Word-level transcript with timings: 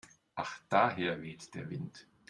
Ach 0.33 0.57
daher 0.69 1.21
weht 1.21 1.53
der 1.53 1.69
Wind. 1.69 2.07